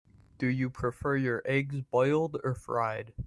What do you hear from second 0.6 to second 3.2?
prefer your eggs boiled or fried?